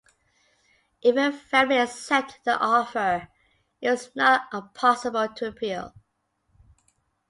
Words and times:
If 1.03 1.15
a 1.15 1.31
family 1.31 1.77
accepted 1.77 2.39
the 2.43 2.59
offer, 2.59 3.27
it 3.81 3.91
was 3.91 4.09
not 4.15 4.49
possible 4.73 5.27
to 5.35 5.47
appeal. 5.49 5.93